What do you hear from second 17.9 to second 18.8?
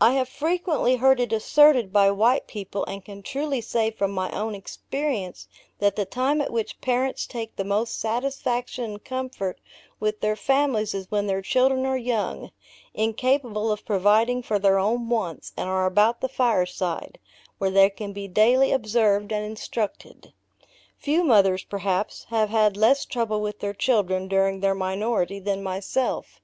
be daily